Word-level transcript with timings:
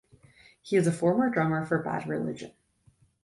He 0.63 0.77
is 0.77 0.87
a 0.87 0.91
former 0.91 1.29
drummer 1.29 1.63
for 1.63 1.77
Bad 1.77 2.07
Religion. 2.07 2.53